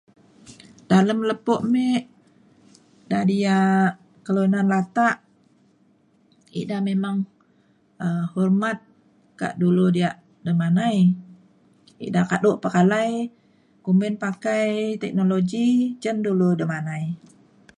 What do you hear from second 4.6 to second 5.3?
latak